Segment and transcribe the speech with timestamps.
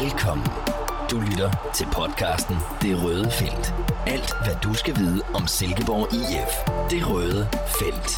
[0.00, 0.46] Velkommen.
[1.10, 3.66] Du lytter til podcasten Det Røde Felt.
[4.06, 6.52] Alt, hvad du skal vide om Silkeborg IF.
[6.90, 7.42] Det Røde
[7.78, 8.10] Felt.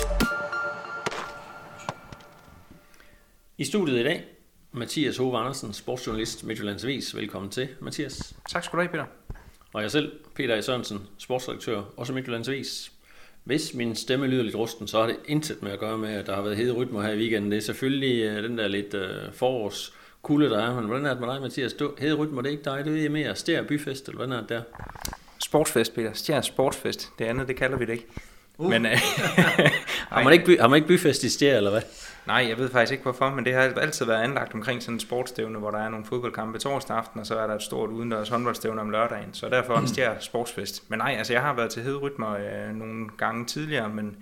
[3.58, 4.24] I studiet i dag,
[4.72, 7.16] Mathias Hove Andersen, sportsjournalist Midtjyllands Avis.
[7.16, 8.36] Velkommen til, Mathias.
[8.48, 9.06] Tak skal du have, Peter.
[9.72, 10.60] Og jeg selv, Peter A.
[10.60, 12.92] Sørensen, sportsredaktør, også Midtjyllands Avis.
[13.44, 16.26] Hvis min stemme lyder lidt rusten, så har det intet med at gøre med, at
[16.26, 17.50] der har været hede rytmer her i weekenden.
[17.50, 19.92] Det er selvfølgelig øh, den der lidt øh, forårs
[20.24, 20.74] kulde, der er.
[20.74, 21.72] Men hvordan er det med dig, Mathias?
[21.72, 22.84] Du, hede rytmer, det er ikke dig.
[22.84, 24.62] Det er mere Stær Byfest, eller hvordan er det der?
[25.38, 26.12] Sportsfest, Peter.
[26.12, 27.10] Stjern Sportsfest.
[27.18, 28.06] Det andet, det kalder vi det ikke.
[28.58, 28.70] Uh.
[28.70, 28.92] Men, øh,
[30.10, 31.82] har, man ikke by, har man ikke byfest i Stær, eller hvad?
[32.26, 35.00] Nej, jeg ved faktisk ikke hvorfor, men det har altid været anlagt omkring sådan en
[35.00, 38.28] sportsstævne, hvor der er nogle fodboldkampe torsdag aften, og så er der et stort udendørs
[38.28, 39.28] håndboldstævne om lørdagen.
[39.34, 40.90] Så derfor en stjær sportsfest.
[40.90, 44.16] Men nej, altså jeg har været til hederrytmer øh, nogle gange tidligere, men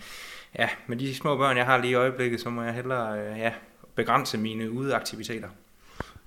[0.58, 3.38] ja, med de små børn, jeg har lige i øjeblikket, så må jeg hellere øh,
[3.38, 3.52] ja,
[3.94, 5.48] begrænse mine udeaktiviteter.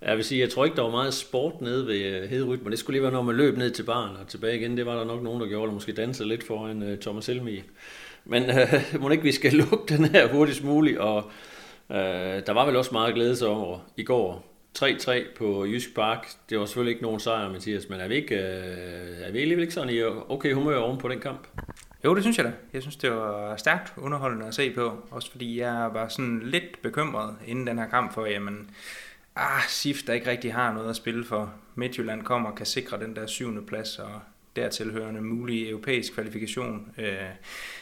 [0.05, 2.69] Jeg vil sige, jeg tror ikke, der var meget sport nede ved øh, hederrytmer.
[2.69, 4.77] Det skulle lige være, når man løb ned til baren og tilbage igen.
[4.77, 7.63] Det var der nok nogen, der gjorde, eller måske dansede lidt foran uh, Thomas Helmi.
[8.25, 11.17] Men øh, uh, må ikke, vi skal lukke den her hurtigst muligt, og
[11.89, 11.95] uh,
[12.45, 14.51] der var vel også meget glæde sig over i går.
[14.79, 16.27] 3-3 på Jysk Park.
[16.49, 19.61] Det var selvfølgelig ikke nogen sejr, Mathias, men er vi, ikke, uh, er vi alligevel
[19.61, 21.47] ikke sådan i okay humør oven på den kamp?
[22.03, 22.51] Jo, det synes jeg da.
[22.73, 24.93] Jeg synes, det var stærkt underholdende at se på.
[25.11, 28.69] Også fordi jeg var sådan lidt bekymret inden den her kamp for, jamen,
[29.35, 31.53] ah, SIF, der ikke rigtig har noget at spille for.
[31.75, 34.21] Midtjylland kommer og kan sikre den der syvende plads, og
[34.55, 36.91] dertilhørende mulig europæisk kvalifikation.
[36.97, 37.29] Øh,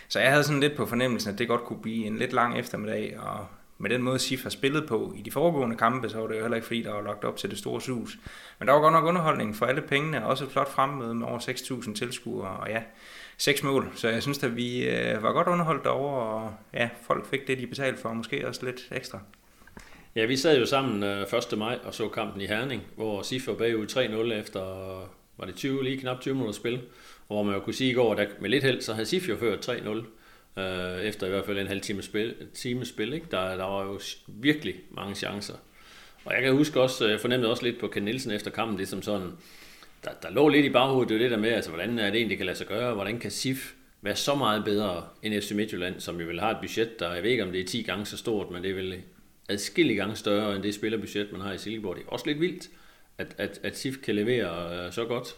[0.07, 2.59] så jeg havde sådan lidt på fornemmelsen, at det godt kunne blive en lidt lang
[2.59, 6.27] eftermiddag, og med den måde SIF har spillet på i de foregående kampe, så var
[6.27, 8.17] det jo heller ikke fordi, der var lagt op til det store sus.
[8.59, 11.27] Men der var godt nok underholdning for alle pengene, og også et flot fremmøde med
[11.27, 12.81] over 6.000 tilskuere, og ja,
[13.37, 13.91] seks mål.
[13.95, 17.57] Så jeg synes at vi øh, var godt underholdt derovre, og ja, folk fik det,
[17.57, 19.19] de betalte for, og måske også lidt ekstra.
[20.15, 21.57] Ja, vi sad jo sammen øh, 1.
[21.57, 24.59] Maj og så kampen i Herning, hvor SIF var bagud 3-0 efter,
[25.37, 26.73] var det 20, lige knap 20 minutter spil,
[27.27, 29.29] og hvor man jo kunne sige i går, at med lidt held, så havde SIF
[29.29, 32.35] jo ført 3-0 øh, efter i hvert fald en halv time spil.
[32.53, 33.25] Time spil ikke?
[33.31, 35.53] Der, der var jo virkelig mange chancer.
[36.25, 38.77] Og jeg kan huske også, øh, jeg fornemmede også lidt på Ken Nielsen efter kampen,
[38.77, 39.31] det som sådan,
[40.03, 42.15] der, der lå lidt i baghovedet, det var det der med, altså, hvordan er det
[42.15, 45.99] egentlig, kan lade sig gøre, hvordan kan SIF være så meget bedre end FC Midtjylland,
[45.99, 48.05] som jo vil have et budget, der, jeg ved ikke om det er 10 gange
[48.05, 49.03] så stort, men det er vel
[49.49, 51.95] adskillige gange større end det spillerbudget, man har i Silkeborg.
[51.95, 52.69] Det er også lidt vildt,
[53.17, 55.35] at, at, at SIF kan levere øh, så godt.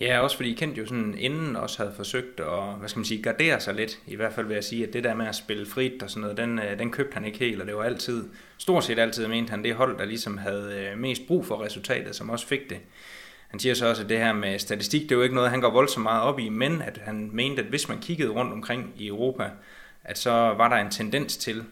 [0.00, 3.22] Ja, også fordi Kent jo sådan inden også havde forsøgt at, hvad skal man sige,
[3.22, 3.98] gardere sig lidt.
[4.06, 6.20] I hvert fald vil jeg sige, at det der med at spille frit og sådan
[6.20, 8.24] noget, den, øh, den købte han ikke helt, og det var altid,
[8.58, 12.16] stort set altid mente han, det hold, der ligesom havde øh, mest brug for resultatet,
[12.16, 12.78] som også fik det.
[13.48, 15.60] Han siger så også, at det her med statistik, det er jo ikke noget, han
[15.60, 18.92] går voldsomt meget op i, men at han mente, at hvis man kiggede rundt omkring
[18.96, 19.50] i Europa,
[20.04, 21.64] at så var der en tendens til,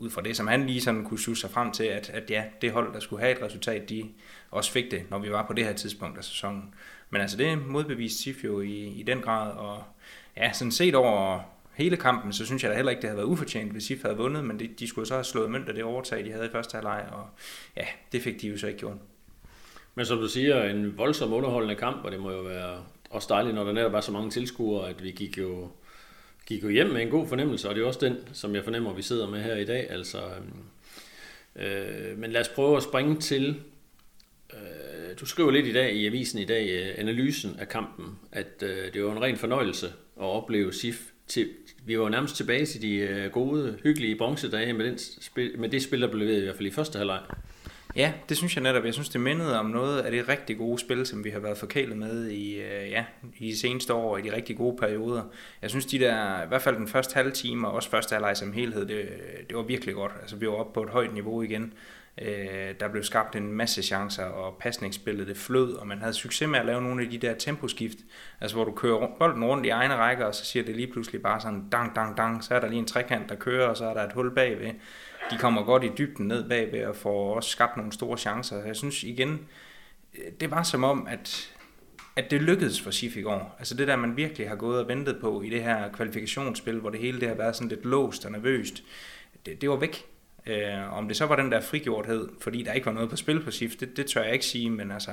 [0.00, 2.44] ud fra det, som han lige sådan kunne suge sig frem til, at, at ja,
[2.62, 4.04] det hold, der skulle have et resultat, de
[4.50, 6.74] også fik det, når vi var på det her tidspunkt af sæsonen.
[7.10, 9.82] Men altså det modbeviste Sif jo i, i den grad, og
[10.36, 11.40] ja, sådan set over
[11.74, 14.16] hele kampen, så synes jeg da heller ikke, det havde været ufortjent, hvis Sif havde
[14.16, 16.50] vundet, men de, de skulle så have slået mønt af det overtag, de havde i
[16.50, 17.26] første halvleg, og
[17.76, 18.96] ja, det fik de jo så ikke gjort.
[19.94, 22.78] Men som du siger, en voldsom underholdende kamp, og det må jo være
[23.10, 25.68] også dejligt, når der netop er så mange tilskuere, at vi gik jo,
[26.50, 28.92] gik jo hjem med en god fornemmelse, og det er også den, som jeg fornemmer,
[28.92, 29.90] vi sidder med her i dag.
[29.90, 30.18] Altså,
[31.56, 33.60] øh, men lad os prøve at springe til
[34.52, 34.90] øh,
[35.20, 38.92] du skriver lidt i dag i avisen i dag, øh, analysen af kampen, at øh,
[38.94, 39.86] det var en ren fornøjelse
[40.20, 41.06] at opleve SIF.
[41.26, 41.48] Til,
[41.86, 45.82] vi var nærmest tilbage til de øh, gode, hyggelige bronzedage med, den spil, med det
[45.82, 47.20] spil, der blev leveret i hvert fald i første halvleg.
[47.96, 48.84] Ja, det synes jeg netop.
[48.84, 51.58] Jeg synes, det mindede om noget af det rigtig gode spil, som vi har været
[51.58, 53.04] forkælet med i, øh, ja,
[53.38, 55.22] i de seneste år, i de rigtig gode perioder.
[55.62, 58.36] Jeg synes, de der, i hvert fald den første halve time, og også første halvleg
[58.36, 59.08] som helhed, det,
[59.48, 60.12] det var virkelig godt.
[60.20, 61.72] Altså, vi var oppe på et højt niveau igen.
[62.20, 66.48] Øh, der blev skabt en masse chancer, og pasningsspillet det flød, og man havde succes
[66.48, 67.98] med at lave nogle af de der temposkift,
[68.40, 71.22] altså hvor du kører bolden rundt i egne rækker, og så siger det lige pludselig
[71.22, 73.84] bare sådan dang, dang, dang, så er der lige en trekant, der kører, og så
[73.84, 74.70] er der et hul bagved.
[75.30, 78.64] De kommer godt i dybden ned bagved, og får også skabt nogle store chancer.
[78.64, 79.48] Jeg synes igen,
[80.14, 81.54] øh, det var som om, at
[82.16, 83.56] at det lykkedes for SIF i går.
[83.58, 86.90] Altså det der, man virkelig har gået og ventet på i det her kvalifikationsspil, hvor
[86.90, 88.82] det hele det har været sådan lidt låst og nervøst,
[89.46, 90.09] det, det var væk.
[90.46, 93.40] Øh, om det så var den der frigjorthed, fordi der ikke var noget på spil
[93.42, 95.10] på shift, det, det tør jeg ikke sige, men altså,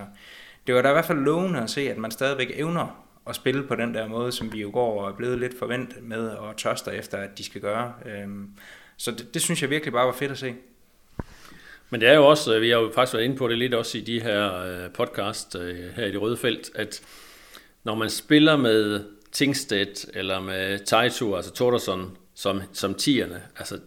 [0.67, 3.63] det var da i hvert fald lovende at se, at man stadigvæk evner at spille
[3.63, 6.57] på den der måde, som vi jo går og er blevet lidt forventet med og
[6.57, 7.93] tørster efter, at de skal gøre.
[8.05, 8.27] Øh,
[8.97, 10.55] så det, det synes jeg virkelig bare var fedt at se.
[11.89, 13.73] Men det er jo også, øh, vi har jo faktisk været inde på det lidt
[13.73, 17.01] også i de her øh, podcast øh, her i det røde felt, at
[17.83, 23.79] når man spiller med Tingstedt eller med Taito, altså Tordersson, som, som tierne, altså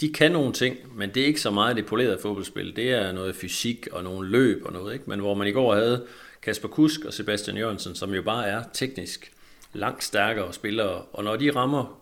[0.00, 2.76] de kan nogle ting, men det er ikke så meget det polerede fodboldspil.
[2.76, 5.04] Det er noget fysik og nogle løb og noget, ikke?
[5.10, 6.06] Men hvor man i går havde
[6.42, 9.32] Kasper Kusk og Sebastian Jørgensen, som jo bare er teknisk
[9.72, 12.00] langt stærkere spillere, og når de rammer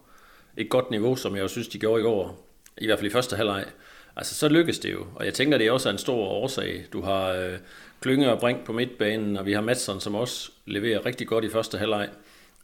[0.57, 2.49] et godt niveau, som jeg jo synes, de gjorde i går,
[2.79, 3.65] i hvert fald i første halvleg,
[4.17, 5.07] altså så lykkes det jo.
[5.15, 6.85] Og jeg tænker, det er også en stor årsag.
[6.93, 7.59] Du har øh,
[8.01, 11.49] Klynge og Brink på midtbanen, og vi har Madsen, som også leverer rigtig godt i
[11.49, 12.09] første halvleg.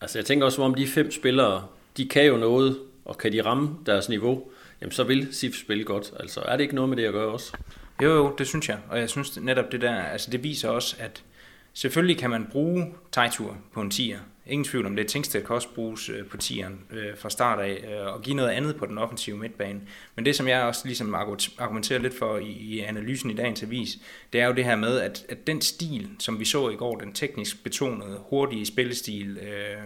[0.01, 3.43] Altså jeg tænker også, om de fem spillere, de kan jo noget, og kan de
[3.43, 4.51] ramme deres niveau,
[4.83, 6.13] jamen så vil SIF spille godt.
[6.21, 7.57] Altså er det ikke noget med det at gøre også?
[8.03, 8.79] Jo, jo, det synes jeg.
[8.89, 11.25] Og jeg synes netop det der, altså det viser også, at
[11.73, 14.19] selvfølgelig kan man bruge Tejtur på en tier.
[14.47, 15.07] Ingen tvivl om det.
[15.07, 18.51] Tingsted kan også bruges øh, på tieren øh, fra start af, øh, og give noget
[18.51, 19.81] andet på den offensive midtbane.
[20.17, 21.15] Men det, som jeg også ligesom
[21.59, 23.99] argumenterer lidt for i, i analysen i dagens avis,
[24.33, 26.97] det er jo det her med, at, at den stil, som vi så i går,
[26.97, 29.83] den teknisk betonede, hurtige spillestil, øh,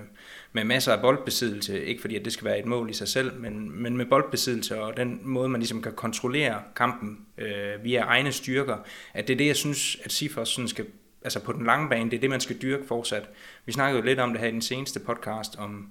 [0.57, 3.41] med masser af boldbesiddelse, ikke fordi at det skal være et mål i sig selv,
[3.41, 8.33] men, men med boldbesiddelse og den måde, man ligesom kan kontrollere kampen øh, via egne
[8.33, 8.77] styrker,
[9.15, 10.87] at det er det, jeg synes, at Sifos sådan skal
[11.23, 13.29] altså på den lange bane, det er det, man skal dyrke fortsat.
[13.67, 15.89] Vi snakkede jo lidt om det her i den seneste podcast, om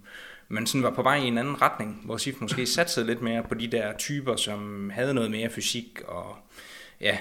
[0.47, 3.43] man sådan var på vej i en anden retning, hvor SIF måske satsede lidt mere
[3.43, 6.35] på de der typer, som havde noget mere fysik og
[7.01, 7.17] ja,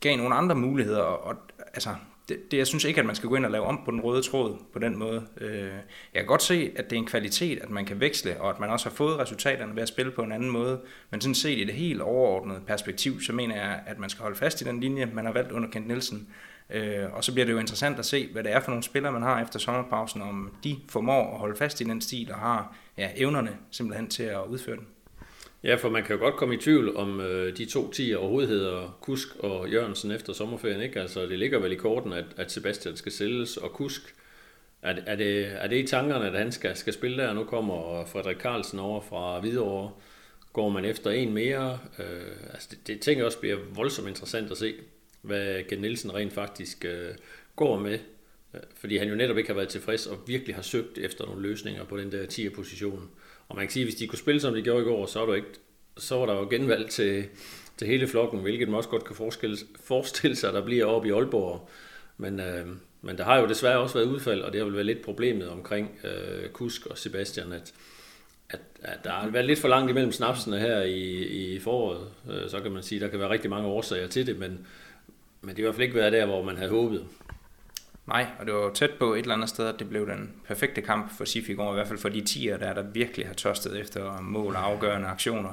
[0.00, 1.02] gav nogle andre muligheder.
[1.02, 1.36] Og, og
[1.74, 1.90] altså,
[2.28, 4.00] det, det, jeg synes ikke, at man skal gå ind og lave om på den
[4.00, 5.26] røde tråd på den måde.
[5.40, 5.72] Øh,
[6.14, 8.60] jeg kan godt se, at det er en kvalitet, at man kan veksle, og at
[8.60, 10.80] man også har fået resultaterne ved at spille på en anden måde.
[11.10, 14.36] Men sådan set i det helt overordnede perspektiv, så mener jeg, at man skal holde
[14.36, 16.28] fast i den linje, man har valgt under Kent Nielsen.
[16.70, 19.12] Øh, og så bliver det jo interessant at se, hvad det er for nogle spillere,
[19.12, 22.76] man har efter sommerpausen, om de formår at holde fast i den stil og har
[22.98, 24.86] ja, evnerne simpelthen til at udføre den.
[25.62, 28.50] Ja, for man kan jo godt komme i tvivl om øh, de to tiger overhovedet
[28.50, 30.80] hedder Kusk og Jørgensen efter sommerferien.
[30.80, 31.00] Ikke?
[31.00, 34.14] Altså, det ligger vel i korten, at, at Sebastian skal sælges, og Kusk,
[34.82, 37.32] er, er, det, er det i tankerne, at han skal, skal spille der?
[37.32, 39.92] Nu kommer Frederik Carlsen over fra Hvidovre.
[40.52, 41.78] Går man efter en mere?
[41.98, 44.74] Øh, altså det, det tænker jeg også bliver voldsomt interessant at se
[45.22, 47.14] hvad Gen Nielsen rent faktisk øh,
[47.56, 47.98] går med,
[48.54, 51.42] øh, fordi han jo netop ikke har været tilfreds og virkelig har søgt efter nogle
[51.42, 53.10] løsninger på den der 10'er position.
[53.48, 55.18] Og man kan sige, at hvis de kunne spille, som de gjorde i går, så
[55.18, 55.48] var, du ikke,
[55.96, 57.24] så var der jo genvalg til,
[57.76, 59.16] til hele flokken, hvilket man også godt kan
[59.80, 61.68] forestille sig, der bliver oppe i Aalborg.
[62.16, 62.66] Men, øh,
[63.02, 65.48] men der har jo desværre også været udfald, og det har vel været lidt problemet
[65.48, 67.72] omkring øh, Kusk og Sebastian, at,
[68.50, 72.08] at, at der har været lidt for langt imellem snapsene her i, i foråret.
[72.30, 74.66] Øh, så kan man sige, at der kan være rigtig mange årsager til det, men,
[75.40, 77.06] men det har i hvert fald ikke været der, hvor man havde håbet.
[78.08, 80.82] Nej, og det var tæt på et eller andet sted, at det blev den perfekte
[80.82, 83.34] kamp for Sif i går, i hvert fald for de tiger, der, der virkelig har
[83.34, 85.50] tørstet efter mål og afgørende aktioner.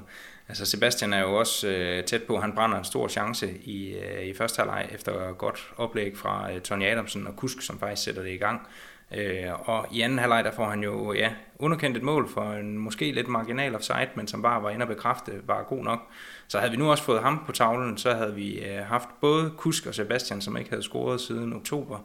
[0.49, 4.25] Altså Sebastian er jo også øh, tæt på, han brænder en stor chance i, øh,
[4.25, 8.21] i første halvleg efter godt oplæg fra øh, Tony Adamsen og Kusk, som faktisk sætter
[8.21, 8.67] det i gang.
[9.15, 12.77] Øh, og i anden halvleg, der får han jo ja, underkendt et mål for en
[12.77, 15.99] måske lidt marginal offside, men som bare var inde og bekræfte, var god nok.
[16.47, 19.51] Så havde vi nu også fået ham på tavlen, så havde vi øh, haft både
[19.57, 21.99] Kusk og Sebastian, som ikke havde scoret siden oktober,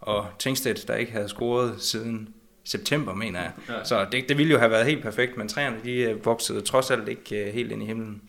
[0.00, 2.34] og Tingstedt, der ikke havde scoret siden
[2.64, 3.52] september, mener jeg.
[3.68, 3.84] Ja.
[3.84, 6.90] Så det, det ville jo have været helt perfekt, men træerne de øh, voksede trods
[6.90, 8.22] alt ikke øh, helt ind i himlen.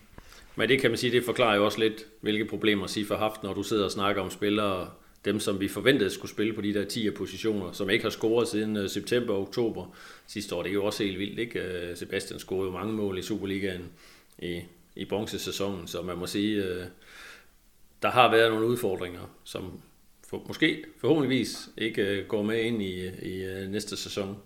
[0.56, 3.42] Men det kan man sige, det forklarer jo også lidt, hvilke problemer SIF har haft,
[3.42, 4.90] når du sidder og snakker om spillere,
[5.24, 8.48] dem som vi forventede skulle spille på de der 10 positioner, som ikke har scoret
[8.48, 10.62] siden september og oktober sidste år.
[10.62, 11.92] Det er jo også helt vildt, ikke?
[11.94, 13.84] Sebastian scorede jo mange mål i Superligaen
[14.38, 14.60] i,
[14.96, 16.84] i bronzesæsonen, så man må sige, øh,
[18.02, 19.80] der har været nogle udfordringer, som
[20.30, 24.38] for, måske forhåbentligvis ikke øh, går med ind i, i øh, næste sæson.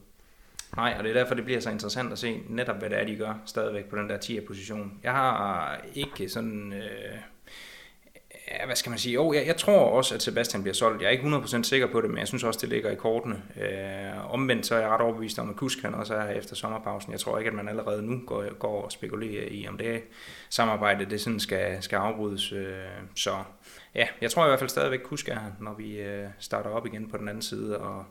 [0.77, 3.05] Nej, og det er derfor, det bliver så interessant at se netop, hvad det er,
[3.05, 5.01] de gør stadigvæk på den der 10'er position.
[5.03, 6.73] Jeg har ikke sådan...
[6.73, 7.17] Øh,
[8.61, 9.15] ja, hvad skal man sige?
[9.15, 11.03] Jo, jeg, jeg tror også, at Sebastian bliver solgt.
[11.03, 13.43] Jeg er ikke 100% sikker på det, men jeg synes også, det ligger i kortene.
[13.61, 17.13] Øh, omvendt så er jeg ret overbevist om, at Kusk han også er efter sommerpausen.
[17.13, 20.03] Jeg tror ikke, at man allerede nu går, går og spekulerer i, om det
[20.51, 22.53] samarbejde det sådan skal, skal afbrydes.
[22.53, 22.77] Øh,
[23.15, 23.35] så
[23.95, 26.87] ja, jeg tror i hvert fald stadigvæk, Kusk er her, når vi øh, starter op
[26.87, 27.79] igen på den anden side.
[27.79, 28.05] Og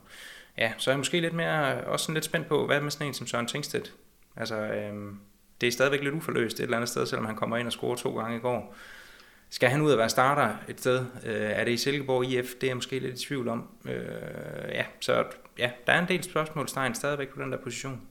[0.57, 3.07] ja, så er jeg måske lidt mere, også sådan lidt spændt på, hvad med sådan
[3.07, 3.93] en som Søren Tingstedt?
[4.36, 4.93] Altså, øh,
[5.62, 7.95] det er stadigvæk lidt uforløst et eller andet sted, selvom han kommer ind og scorer
[7.95, 8.75] to gange i går.
[9.53, 11.05] Skal han ud og være starter et sted?
[11.25, 12.53] Øh, er det i Silkeborg IF?
[12.53, 13.67] Det er jeg måske lidt i tvivl om.
[13.86, 13.93] Øh,
[14.70, 15.25] ja, så
[15.60, 18.01] ja, der er en del spørgsmålstegn stadigvæk på den der position.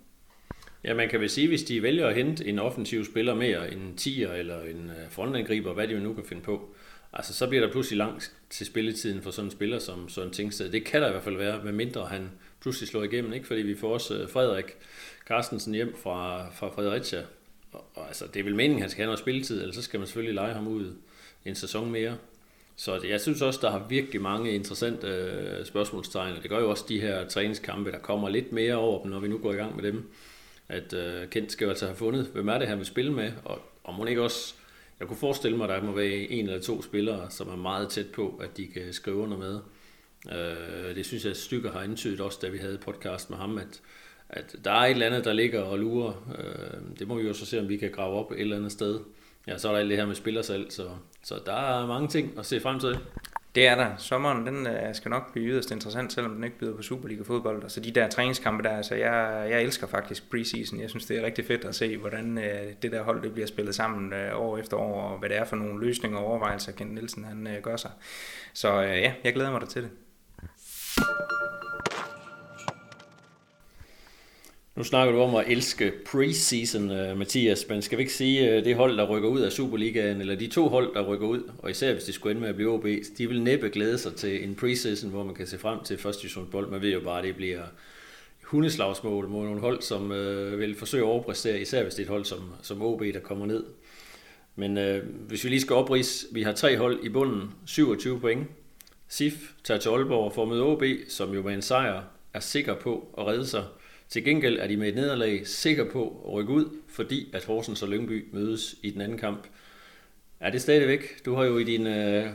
[0.84, 3.94] Ja, man kan vel sige, hvis de vælger at hente en offensiv spiller mere, en
[4.00, 6.74] 10'er eller en øh, frontangriber, hvad de nu kan finde på,
[7.12, 10.72] altså så bliver der pludselig langt til spilletiden for sådan en spiller som Søren Tingsted.
[10.72, 12.30] Det kan der i hvert fald være, med mindre han
[12.60, 13.46] pludselig slår igennem, ikke?
[13.46, 14.76] fordi vi får også øh, Frederik
[15.28, 17.22] Carstensen hjem fra, fra Fredericia.
[17.72, 19.82] Og, og, altså, det er vel meningen, at han skal have noget spilletid, eller så
[19.82, 20.92] skal man selvfølgelig lege ham ud
[21.44, 22.16] en sæson mere.
[22.76, 26.70] Så jeg synes også, der har virkelig mange interessante øh, spørgsmålstegn, og det gør jo
[26.70, 29.56] også de her træningskampe, der kommer lidt mere over dem, når vi nu går i
[29.56, 30.10] gang med dem.
[30.68, 33.32] At øh, Kent skal jo altså have fundet, hvem er det, han vil spille med,
[33.44, 34.54] og, og må ikke også
[35.00, 37.88] jeg kunne forestille mig, at der må være en eller to spillere, som er meget
[37.88, 39.60] tæt på, at de kan skrive under med.
[40.32, 43.58] Øh, det synes jeg, at Stykker har antydet også, da vi havde podcast med ham,
[43.58, 43.80] at,
[44.28, 46.34] at der er et eller andet, der ligger og lurer.
[46.38, 48.72] Øh, det må vi jo så se, om vi kan grave op et eller andet
[48.72, 49.00] sted.
[49.46, 50.88] Ja, så er der alt det her med spillersalg, så,
[51.22, 52.98] så der er mange ting at se frem til.
[53.54, 53.96] Det er der.
[53.96, 57.62] Sommeren den øh, skal nok blive yderst interessant, selvom den ikke byder på Superliga fodbold.
[57.62, 60.80] Altså de der træningskampe der, altså jeg, jeg elsker faktisk preseason.
[60.80, 63.46] Jeg synes, det er rigtig fedt at se, hvordan øh, det der hold det bliver
[63.46, 66.72] spillet sammen øh, år efter år, og hvad det er for nogle løsninger og overvejelser,
[66.72, 67.90] Kent Nielsen han øh, gør sig.
[68.52, 69.90] Så øh, ja, jeg glæder mig da til det.
[74.80, 78.64] Nu snakker du om at elske preseason, øh, Mathias, men skal vi ikke sige, øh,
[78.64, 81.70] det hold, der rykker ud af Superligaen, eller de to hold, der rykker ud, og
[81.70, 82.86] især hvis de skulle ende med at blive OB,
[83.18, 86.22] de vil næppe glæde sig til en preseason, hvor man kan se frem til første
[86.22, 86.70] divisionsbold.
[86.70, 87.62] Man ved jo bare, at det bliver
[88.44, 92.10] hundeslagsmål mod nogle hold, som øh, vil forsøge at overpræstere, især hvis det er et
[92.10, 93.64] hold som, som OB, der kommer ned.
[94.56, 98.48] Men øh, hvis vi lige skal oprise, vi har tre hold i bunden, 27 point.
[99.08, 102.02] SIF tager til Aalborg for at møde OB, som jo med en sejr
[102.34, 103.64] er sikker på at redde sig
[104.10, 107.82] til gengæld er de med et nederlag sikre på at rykke ud, fordi at Horsens
[107.82, 109.46] og Lyngby mødes i den anden kamp.
[110.40, 111.24] Er det stadigvæk?
[111.24, 112.30] Du har jo i dine øh,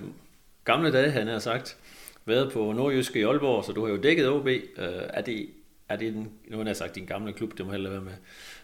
[0.63, 1.77] gamle dage, han har sagt,
[2.25, 4.48] været på Nordjyske i Aalborg, så du har jo dækket OB.
[4.48, 5.50] Øh, er det,
[5.89, 8.13] er det en, nu har jeg sagt din gamle klub, det må heller være med.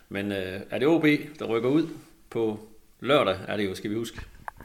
[0.09, 1.05] Men øh, er det OB,
[1.39, 1.87] der rykker ud
[2.29, 2.59] på
[2.99, 4.21] lørdag, er det jo, skal vi huske?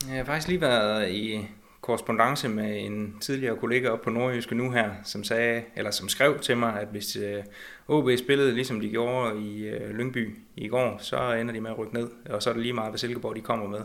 [0.08, 1.46] Jeg har faktisk lige været i
[1.86, 6.38] korrespondence med en tidligere kollega op på Nordjyske nu her, som sagde, eller som skrev
[6.38, 7.44] til mig, at hvis øh,
[7.88, 11.78] OB spillede ligesom de gjorde i øh, Lyngby i går, så ender de med at
[11.78, 13.80] rykke ned, og så er det lige meget, hvad Silkeborg de kommer med.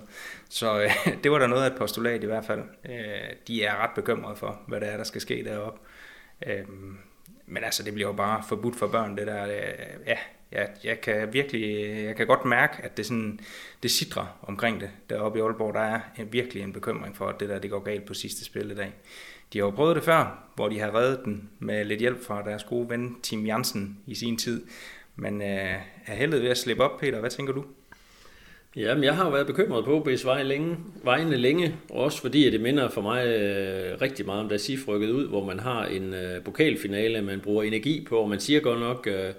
[0.49, 2.63] Så øh, det var der noget af et postulat i hvert fald.
[2.85, 5.79] Øh, de er ret bekymrede for, hvad der er, der skal ske deroppe.
[6.47, 6.65] Øh,
[7.45, 9.45] men altså, det bliver jo bare forbudt for børn, det der.
[9.45, 10.17] Øh, ja,
[10.51, 13.39] jeg, jeg kan virkelig, jeg kan godt mærke, at det, sådan,
[13.83, 14.89] det sidder omkring det.
[15.09, 17.79] Deroppe i Aalborg, der er en, virkelig en bekymring for, at det der det går
[17.79, 18.93] galt på sidste spilledag.
[19.53, 22.43] De har jo prøvet det før, hvor de har reddet den med lidt hjælp fra
[22.43, 24.65] deres gode ven Tim Jansen i sin tid.
[25.15, 27.19] Men øh, er heldet ved at slippe op, Peter?
[27.19, 27.65] Hvad tænker du?
[28.75, 32.53] Jamen, jeg har jo været bekymret på OB's vej længe, vejene længe, også fordi at
[32.53, 35.85] det minder for mig øh, rigtig meget om, da SIF rykkede ud, hvor man har
[35.85, 39.33] en øh, pokalfinale, man bruger energi på, og man siger godt nok, øh,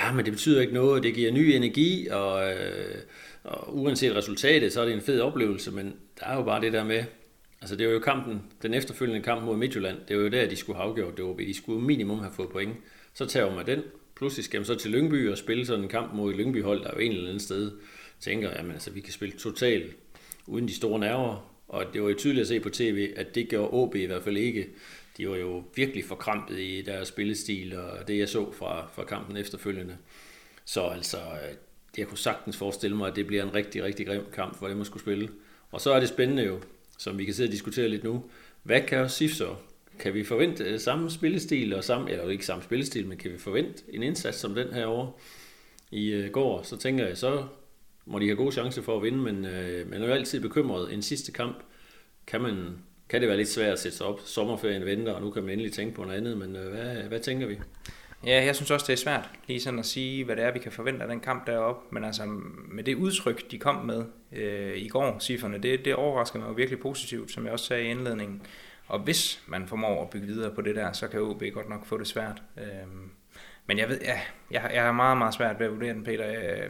[0.00, 2.94] ja, men det betyder ikke noget, det giver ny energi, og, øh,
[3.44, 6.72] og uanset resultatet, så er det en fed oplevelse, men der er jo bare det
[6.72, 7.04] der med,
[7.60, 10.56] altså det var jo kampen, den efterfølgende kamp mod Midtjylland, det var jo der, de
[10.56, 12.76] skulle have afgjort det OB, de skulle minimum have fået point,
[13.14, 13.82] så tager man den,
[14.16, 16.88] pludselig skal man så til Lyngby og spille sådan en kamp mod et Lyngby-hold, der
[16.88, 17.70] er jo en eller anden sted
[18.20, 19.96] tænker, jamen altså, vi kan spille totalt
[20.46, 23.48] uden de store nerver, og det var jo tydeligt at se på tv, at det
[23.48, 24.66] gjorde OB i hvert fald ikke
[25.16, 29.36] de var jo virkelig forkrampet i deres spillestil, og det jeg så fra, fra kampen
[29.36, 29.96] efterfølgende.
[30.64, 31.56] Så altså, øh,
[31.98, 34.80] jeg kunne sagtens forestille mig, at det bliver en rigtig, rigtig grim kamp for dem
[34.80, 35.28] at skulle spille.
[35.70, 36.60] Og så er det spændende jo,
[36.98, 38.24] som vi kan sidde og diskutere lidt nu,
[38.62, 39.56] hvad kan SIF så?
[39.98, 43.38] Kan vi forvente øh, samme spillestil, og samme, eller ikke samme spillestil, men kan vi
[43.38, 45.10] forvente en indsats som den her over
[45.90, 46.62] i øh, går?
[46.62, 47.46] Så tænker jeg, så
[48.06, 50.94] må de have gode chancer for at vinde, men øh, man er jo altid bekymret.
[50.94, 51.56] En sidste kamp,
[52.26, 52.78] kan man
[53.14, 54.20] kan det være lidt svært at sætte sig op.
[54.24, 57.20] Sommerferien venter, og nu kan man endelig tænke på noget andet, men øh, hvad, hvad
[57.20, 57.58] tænker vi?
[58.26, 60.58] Ja, jeg synes også, det er svært lige sådan at sige, hvad det er, vi
[60.58, 61.94] kan forvente af den kamp deroppe.
[61.94, 62.22] Men altså,
[62.68, 66.52] med det udtryk, de kom med øh, i går, cifrene, det, det overrasker mig jo
[66.52, 68.42] virkelig positivt, som jeg også sagde i indledningen.
[68.86, 71.86] Og hvis man formår at bygge videre på det der, så kan OB godt nok
[71.86, 72.42] få det svært.
[72.58, 72.64] Øh,
[73.66, 76.24] men jeg ved, ja, jeg, jeg har meget, meget svært ved at vurdere den, Peter.
[76.24, 76.68] Jeg,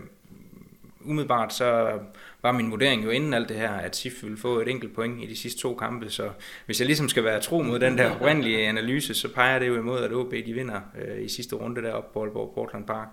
[1.04, 1.98] umiddelbart så
[2.42, 5.22] var min vurdering jo inden alt det her, at SIF ville få et enkelt point
[5.22, 6.30] i de sidste to kampe, så
[6.66, 9.76] hvis jeg ligesom skal være tro mod den der oprindelige analyse, så peger det jo
[9.76, 13.08] imod, at OB de vinder øh, i sidste runde deroppe på Aalborg Portland Park.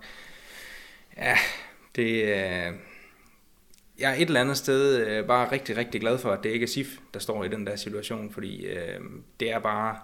[1.18, 1.38] Ja,
[1.96, 2.74] det, øh,
[4.00, 6.64] jeg er et eller andet sted øh, bare rigtig, rigtig glad for, at det ikke
[6.64, 9.00] er SIF, der står i den der situation, fordi øh,
[9.40, 9.98] det er bare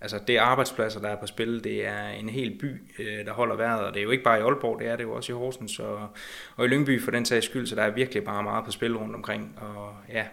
[0.00, 1.64] Altså, det er arbejdspladser, der er på spil.
[1.64, 3.84] Det er en hel by, øh, der holder vejret.
[3.84, 5.78] Og det er jo ikke bare i Aalborg, det er det jo også i Horsens
[5.78, 6.08] og,
[6.56, 7.66] og i Lyngby for den sags skyld.
[7.66, 9.58] Så der er virkelig bare meget på spil rundt omkring.
[9.60, 10.24] Og ja,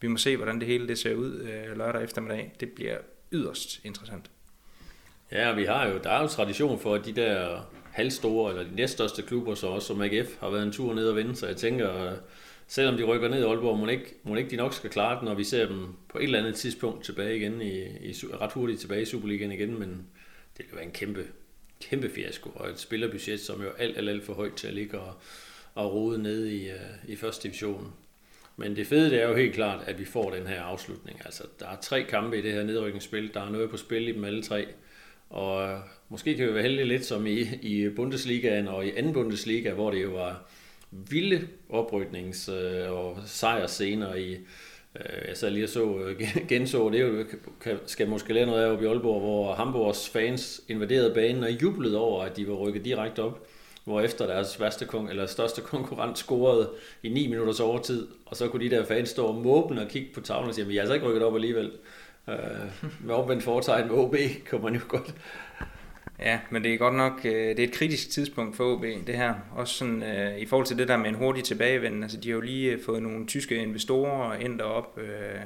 [0.00, 2.52] vi må se, hvordan det hele det ser ud øh, lørdag eftermiddag.
[2.60, 2.96] Det bliver
[3.32, 4.30] yderst interessant.
[5.32, 7.60] Ja, vi har jo, der er jo tradition for, at de der
[7.92, 11.16] halvstore, eller de næststørste klubber, så også som AGF, har været en tur ned og
[11.16, 11.36] vinde.
[11.36, 12.12] Så jeg tænker,
[12.66, 15.24] selvom de rykker ned i Aalborg, må ikke, må ikke de nok skal klare det,
[15.24, 18.80] når vi ser dem på et eller andet tidspunkt tilbage igen, i, i ret hurtigt
[18.80, 20.06] tilbage i Superligaen igen, men
[20.58, 21.26] det vil være en kæmpe,
[21.80, 25.00] kæmpe fiasko, og et spillerbudget, som jo alt, alt, alt for højt til at ligge
[25.00, 25.14] og,
[25.74, 27.92] og rode ned i, uh, i første division.
[28.56, 31.20] Men det fede det er jo helt klart, at vi får den her afslutning.
[31.24, 33.34] Altså, der er tre kampe i det her nedrykningsspil.
[33.34, 34.66] Der er noget på spil i dem alle tre.
[35.30, 35.78] Og uh,
[36.08, 39.90] måske kan vi være heldige lidt som i, i Bundesligaen og i anden Bundesliga, hvor
[39.90, 40.50] det jo var
[41.10, 44.32] vilde opryknings- øh, og sejrscener i,
[44.96, 47.24] øh, jeg sad lige og så, øh, genså, det er jo,
[47.60, 51.50] kan, skal måske lære noget af oppe i Aalborg, hvor Hamburgs fans invaderede banen og
[51.50, 53.46] jublede over, at de var rykket direkte op
[53.84, 56.70] hvor efter deres værste kon- eller største konkurrent scorede
[57.02, 60.08] i 9 minutters overtid, og så kunne de der fans stå og måbne og kigge
[60.14, 61.72] på tavlen og sige, vi er altså ikke rykket op alligevel.
[62.28, 62.36] Øh,
[63.00, 64.16] med omvendt foretegn med OB
[64.50, 65.14] kunne man jo godt.
[66.18, 69.16] Ja, men det er godt nok øh, det er et kritisk tidspunkt for OB, det
[69.16, 69.34] her.
[69.52, 72.02] Også sådan, øh, i forhold til det der med en hurtig tilbagevenden.
[72.02, 75.40] Altså, de har jo lige øh, fået nogle tyske investorer ind derop, øh,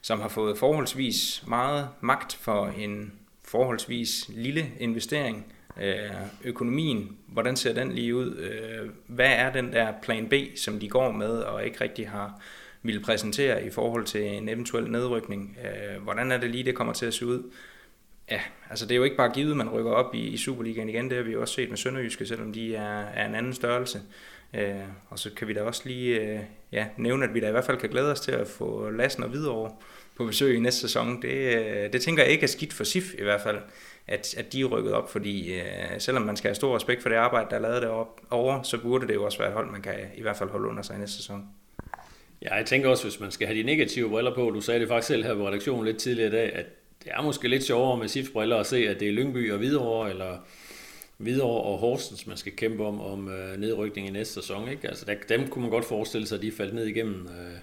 [0.00, 3.12] som har fået forholdsvis meget magt for en
[3.44, 5.52] forholdsvis lille investering.
[5.82, 5.96] Øh,
[6.44, 8.36] økonomien, hvordan ser den lige ud?
[8.36, 12.40] Øh, hvad er den der plan B, som de går med og ikke rigtig har
[12.82, 15.56] ville præsentere i forhold til en eventuel nedrykning?
[15.64, 17.50] Øh, hvordan er det lige, det kommer til at se ud?
[18.30, 21.08] Ja, altså det er jo ikke bare givet, man rykker op i, i Superligaen igen.
[21.08, 24.00] Det har vi jo også set med Sønderjyske, selvom de er, er en anden størrelse.
[24.54, 24.74] Øh,
[25.08, 26.40] og så kan vi da også lige øh,
[26.72, 29.22] ja, nævne, at vi da i hvert fald kan glæde os til at få Lassen
[29.22, 29.72] og Hvidovre
[30.16, 31.22] på besøg i næste sæson.
[31.22, 33.58] Det, øh, det tænker jeg ikke er skidt for SIF i hvert fald,
[34.06, 35.64] at, at de er rykket op, fordi øh,
[35.98, 38.78] selvom man skal have stor respekt for det arbejde, der er lavet derovre, over, så
[38.78, 40.96] burde det jo også være et hold, man kan i hvert fald holde under sig
[40.96, 41.48] i næste sæson.
[42.42, 44.88] Ja, jeg tænker også, hvis man skal have de negative briller på, du sagde det
[44.88, 46.66] faktisk selv her på redaktionen lidt tidligere i dag, at
[47.04, 50.10] det er måske lidt sjovere med SIF-briller at se, at det er Lyngby og Hvidovre,
[50.10, 50.38] eller
[51.16, 54.68] Hvidovre og Horsens, man skal kæmpe om, om øh, nedrykning i næste sæson.
[54.68, 54.88] Ikke?
[54.88, 57.58] Altså, der, dem kunne man godt forestille sig, at de faldt ned igennem øh,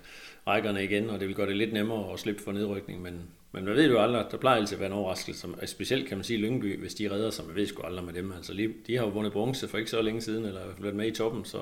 [0.48, 3.66] rækkerne igen, og det vil gøre det lidt nemmere at slippe for nedrykning, men, men
[3.66, 6.40] man ved jo aldrig, der plejer altid at være en overraskelse, specielt kan man sige
[6.40, 8.32] Lyngby, hvis de redder sig, man ved sgu aldrig med dem.
[8.32, 11.08] Altså, lige, de har jo vundet bronze for ikke så længe siden, eller været med
[11.08, 11.60] i toppen, så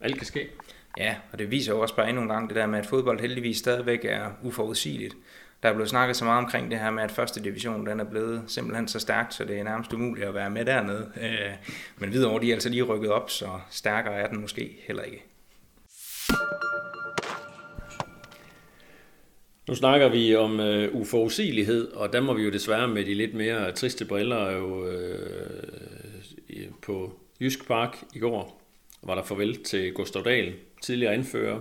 [0.00, 0.48] alt kan ske.
[0.98, 3.20] Ja, og det viser jo også bare endnu en gang det der med, at fodbold
[3.20, 5.14] heldigvis stadigvæk er uforudsigeligt.
[5.62, 8.04] Der er blevet snakket så meget omkring det her med, at første division den er
[8.04, 11.12] blevet simpelthen så stærkt, så det er nærmest umuligt at være med dernede.
[11.22, 11.50] Øh,
[11.98, 15.22] men videre de er altså lige rykket op, så stærkere er den måske heller ikke.
[19.68, 23.34] Nu snakker vi om øh, uforudsigelighed, og der må vi jo desværre med de lidt
[23.34, 25.62] mere triste briller jo øh,
[26.82, 28.62] på Jysk Park i går
[29.02, 31.60] var der farvel til Gustav Dahl, tidligere anfører,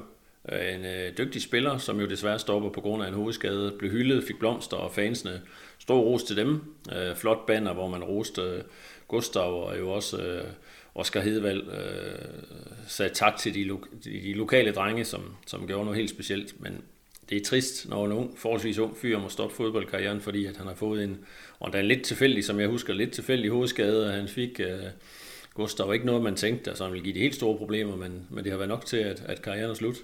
[0.52, 3.92] Øh, en øh, dygtig spiller, som jo desværre stopper på grund af en hovedskade, blev
[3.92, 5.42] hyldet, fik blomster, og fansene
[5.80, 6.62] stor ros til dem.
[6.96, 8.62] Øh, flot banner, hvor man roste øh,
[9.08, 10.44] Gustav, og jo også øh,
[10.96, 12.28] Oscar Hedvald øh,
[12.88, 16.62] sagde tak til de, lo- de lokale drenge, som, som gjorde noget helt specielt.
[16.62, 16.82] Men
[17.30, 20.68] det er trist, når en ung, forholdsvis ung fyr må stoppe fodboldkarrieren, fordi at han
[20.68, 21.18] har fået en,
[21.60, 24.60] og der er lidt tilfældig, som jeg husker, lidt tilfældig hovedskade, og han fik...
[24.60, 24.80] Øh,
[25.54, 28.44] Gustav ikke noget, man tænkte, altså han ville give de helt store problemer, men, men
[28.44, 29.96] det har været nok til, at, at karrieren er slut.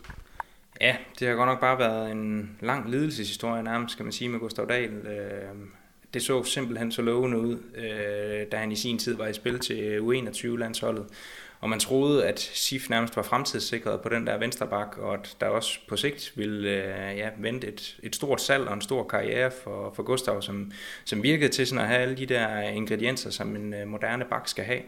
[0.82, 4.40] Ja, det har godt nok bare været en lang lidelseshistorie nærmest, skal man sige, med
[4.40, 4.92] Gustav Dahl.
[4.92, 5.56] Øh,
[6.14, 9.60] det så simpelthen så lovende ud, øh, da han i sin tid var i spil
[9.60, 11.06] til U21-landsholdet.
[11.60, 15.38] Og man troede, at SIF nærmest var fremtidssikret på den der venstre bak, og at
[15.42, 19.04] der også på sigt ville øh, ja, vente et, et stort salg og en stor
[19.04, 20.72] karriere for, for Gustav, som,
[21.06, 24.66] som virkede til sådan at have alle de der ingredienser, som en moderne bak skal
[24.66, 24.82] have.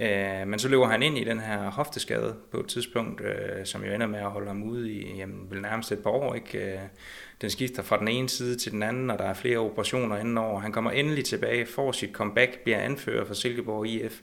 [0.00, 3.84] Øh, men så løber han ind i den her hofteskade på et tidspunkt, øh, som
[3.84, 6.34] jo ender med at holde ham ude i jamen, vel nærmest et par år.
[6.34, 6.72] Ikke?
[6.72, 6.78] Øh,
[7.40, 10.60] den skifter fra den ene side til den anden, og der er flere operationer indenover.
[10.60, 14.20] Han kommer endelig tilbage, får sit comeback, bliver anfører for Silkeborg IF.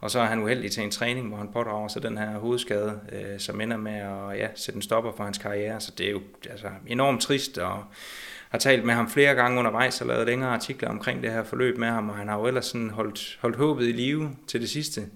[0.00, 3.00] Og så er han uheldig til en træning, hvor han pådrager sig den her hovedskade,
[3.12, 5.80] øh, som ender med at ja, sætte en stopper for hans karriere.
[5.80, 7.84] Så det er jo altså, enormt trist, og
[8.50, 11.78] har talt med ham flere gange undervejs og lavet længere artikler omkring det her forløb
[11.78, 14.70] med ham, og han har jo ellers sådan holdt, holdt håbet i live til det
[14.70, 15.06] sidste.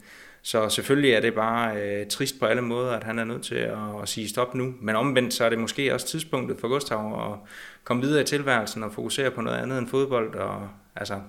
[0.42, 3.54] Så selvfølgelig er det bare øh, trist på alle måder, at han er nødt til
[3.54, 4.74] at, at sige stop nu.
[4.80, 7.38] Men omvendt så er det måske også tidspunktet for Gustav at
[7.84, 10.34] komme videre i tilværelsen og fokusere på noget andet end fodbold.
[10.34, 11.20] Og, altså,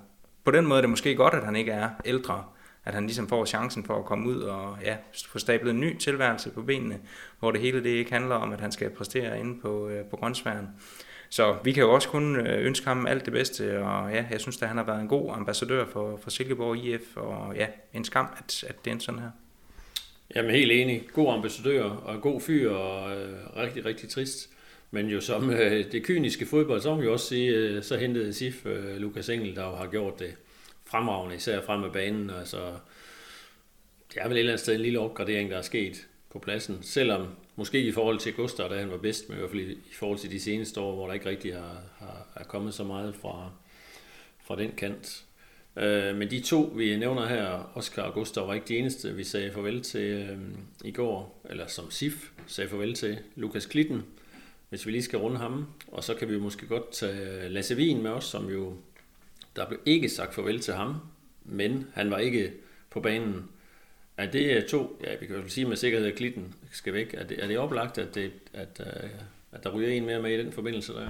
[0.44, 2.44] på den måde er det måske godt, at han ikke er ældre.
[2.86, 4.96] At han ligesom får chancen for at komme ud og ja,
[5.28, 7.00] få stablet en ny tilværelse på benene,
[7.40, 10.16] hvor det hele det ikke handler om, at han skal præstere inde på, øh, på
[10.16, 10.68] grønsværen.
[11.36, 14.42] Så vi kan jo også kun øh, ønske ham alt det bedste, og ja, jeg
[14.42, 18.06] synes, at han har været en god ambassadør for, for Silkeborg IF, og ja, en
[18.06, 19.30] skam, at, at det er sådan her.
[20.36, 21.04] Jamen helt enig.
[21.14, 24.50] God ambassadør og god fyr, og øh, rigtig, rigtig trist.
[24.92, 28.34] Men jo som øh, det kyniske fodbold, så må vi også sige, øh, så hentede
[28.34, 30.36] SIF øh, Lukas Engel, der jo har gjort det
[30.86, 32.30] fremragende, især frem med banen.
[32.30, 32.58] Altså,
[34.14, 36.78] det er vel et eller andet sted en lille opgradering, der er sket på pladsen,
[36.82, 39.94] selvom Måske i forhold til Gustav, da han var bedst, men i hvert fald i,
[39.94, 43.16] forhold til de seneste år, hvor der ikke rigtig har, har, er kommet så meget
[43.16, 43.52] fra,
[44.44, 45.26] fra den kant.
[45.78, 49.24] Øh, men de to, vi nævner her, Oscar og Gustav, var ikke de eneste, vi
[49.24, 50.38] sagde farvel til øh,
[50.84, 54.04] i går, eller som SIF sagde farvel til Lukas Klitten,
[54.70, 55.66] hvis vi lige skal runde ham.
[55.88, 58.74] Og så kan vi måske godt tage Lasse Wien med os, som jo,
[59.56, 60.96] der blev ikke sagt farvel til ham,
[61.44, 62.54] men han var ikke
[62.90, 63.50] på banen
[64.18, 67.14] er det øh, to, ja, vi kan jo sige med sikkerhed, at Klitten skal væk.
[67.14, 69.10] Er det, er det oplagt, at, det, at, øh,
[69.52, 71.08] at der ryger en mere med i den forbindelse der?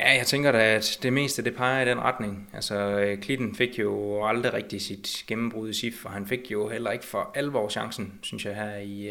[0.00, 2.50] Ja, jeg tænker da, at det meste det peger i den retning.
[2.54, 6.68] Altså, øh, Klitten fik jo aldrig rigtig sit gennembrud i SIF, og han fik jo
[6.68, 9.10] heller ikke for alvor chancen, synes jeg, her i,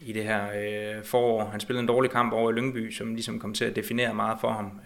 [0.00, 1.44] i det her øh, forår.
[1.44, 4.38] Han spillede en dårlig kamp over i Lyngby, som ligesom kom til at definere meget
[4.40, 4.80] for ham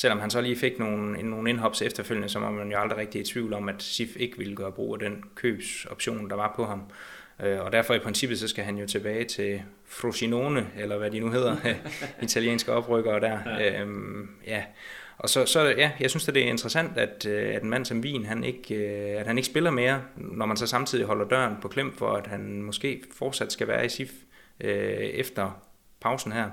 [0.00, 3.20] selvom han så lige fik nogle, nogle indhops efterfølgende, så var man jo aldrig rigtig
[3.20, 6.64] i tvivl om, at SIF ikke ville gøre brug af den købsoption, der var på
[6.64, 6.82] ham.
[7.42, 11.20] Øh, og derfor i princippet, så skal han jo tilbage til Frosinone, eller hvad de
[11.20, 11.56] nu hedder,
[12.22, 13.38] italienske oprykkere der.
[13.46, 13.80] Ja.
[13.82, 14.62] Øhm, ja.
[15.18, 17.84] Og så, så ja, jeg synes, at det er interessant, at, øh, at en mand
[17.84, 21.28] som Wien, han ikke, øh, at han ikke spiller mere, når man så samtidig holder
[21.28, 24.12] døren på klem for, at han måske fortsat skal være i SIF
[24.60, 25.62] øh, efter
[26.00, 26.50] pausen her.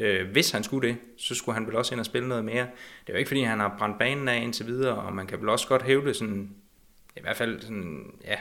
[0.00, 2.66] Øh, hvis han skulle det, så skulle han vel også ind og spille noget mere.
[3.00, 5.40] Det er jo ikke, fordi han har brændt banen af indtil videre, og man kan
[5.40, 6.50] vel også godt hævde sådan,
[7.16, 8.38] i hvert fald sådan, ja,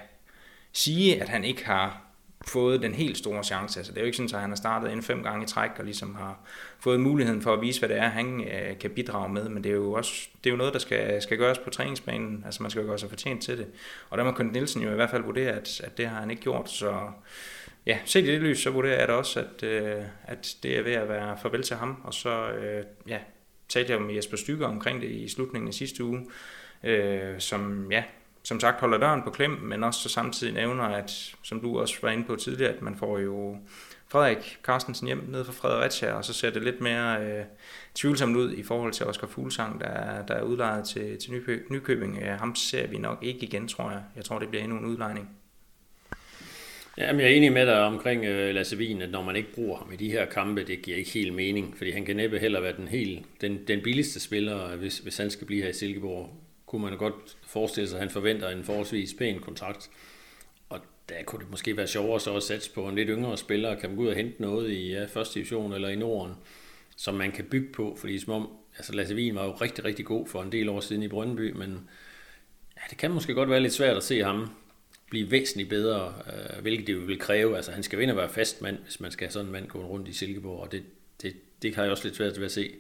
[0.71, 2.13] sige, at han ikke har
[2.47, 3.79] fået den helt store chance.
[3.79, 5.69] Altså, det er jo ikke sådan, at han har startet ind fem gange i træk
[5.77, 6.39] og ligesom har
[6.79, 9.49] fået muligheden for at vise, hvad det er, han øh, kan bidrage med.
[9.49, 12.43] Men det er jo også det er jo noget, der skal, skal gøres på træningsbanen.
[12.45, 13.67] Altså man skal jo gøre sig fortjent til det.
[14.09, 16.31] Og der må Kent Nielsen jo i hvert fald vurdere, at, at det har han
[16.31, 16.69] ikke gjort.
[16.69, 17.09] Så
[17.85, 20.81] ja, set i det lys, så vurderer jeg da også, at, øh, at det er
[20.81, 22.01] ved at være farvel til ham.
[22.03, 23.19] Og så øh, ja,
[23.69, 26.25] talte jeg med Jesper Stykker omkring det i slutningen af sidste uge,
[26.83, 28.03] øh, som ja,
[28.43, 31.95] som sagt holder døren på klem, men også så samtidig nævner, at som du også
[32.01, 33.57] var inde på tidligere, at man får jo
[34.07, 37.45] Frederik Carstensen hjem ned fra Fredericia, og så ser det lidt mere øh,
[37.95, 41.31] tvivlsomt ud i forhold til Oscar Fuglsang, der, der er udlejet til, til
[41.69, 42.25] Nykøbing.
[42.25, 44.03] Ham ser vi nok ikke igen, tror jeg.
[44.15, 45.29] Jeg tror, det bliver endnu en udlejning.
[46.97, 49.77] Jamen, jeg er enig med dig omkring øh, Lasse Wien, at når man ikke bruger
[49.77, 52.59] ham i de her kampe, det giver ikke helt mening, fordi han kan næppe heller
[52.59, 56.29] være den, helt, den, den billigste spiller, hvis, hvis han skal blive her i Silkeborg.
[56.65, 59.89] Kunne man godt forestille sig, at han forventer en forholdsvis pæn kontrakt.
[60.69, 60.79] Og
[61.09, 63.89] der kunne det måske være sjovere så at sætte på en lidt yngre spiller, kan
[63.89, 66.33] man gå ud og hente noget i ja, første division eller i Norden,
[66.97, 70.05] som man kan bygge på, fordi som om, altså Lasse Wien var jo rigtig, rigtig
[70.05, 71.89] god for en del år siden i Brøndby, men
[72.77, 74.49] ja, det kan måske godt være lidt svært at se ham
[75.13, 77.55] blive væsentligt bedre, øh, hvilket det vil kræve.
[77.55, 79.67] Altså han skal vinde at være fast mand, hvis man skal have sådan en mand
[79.67, 80.83] gå rundt i Silkeborg, og det,
[81.21, 82.71] det, det har jeg også lidt svært ved at se.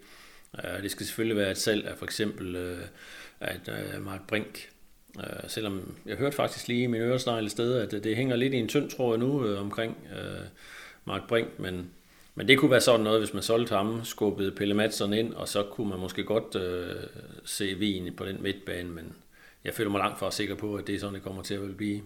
[0.57, 2.77] Øh, det skal selvfølgelig være et salg af for eksempel øh,
[3.39, 4.69] at øh, Mark Brink,
[5.19, 8.53] øh, selvom jeg hørte faktisk lige i min øresnegle sted, at det, det hænger lidt
[8.53, 10.45] i en tynd tråd nu øh, omkring øh,
[11.05, 11.89] Mark Brink, men,
[12.35, 15.47] men det kunne være sådan noget, hvis man solgte ham, skubbede Pelle Madsen ind, og
[15.47, 16.95] så kunne man måske godt øh,
[17.45, 19.13] se vin på den midtbane, men
[19.65, 21.77] jeg føler mig langt fra sikker på, at det er sådan, det kommer til at
[21.77, 22.01] blive.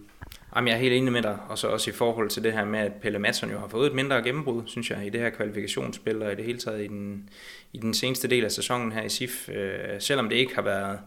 [0.55, 2.65] Jamen, jeg er helt enig med dig, og så også i forhold til det her
[2.65, 5.29] med, at Pelle Madsen jo har fået et mindre gennembrud, synes jeg, i det her
[5.29, 7.29] kvalifikationsspil, og i det hele taget i den,
[7.73, 9.49] i den seneste del af sæsonen her i SIF.
[9.49, 10.99] Øh, selvom det ikke har været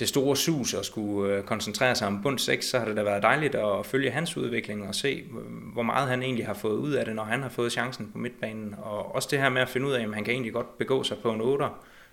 [0.00, 3.02] det store sus at skulle øh, koncentrere sig om bund 6, så har det da
[3.02, 6.78] været dejligt at følge hans udvikling og se, øh, hvor meget han egentlig har fået
[6.78, 8.74] ud af det, når han har fået chancen på midtbanen.
[8.82, 11.02] Og også det her med at finde ud af, at han kan egentlig godt begå
[11.02, 11.70] sig på en 8'er,